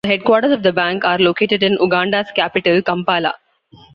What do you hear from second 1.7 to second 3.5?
Uganda's capital, Kampala.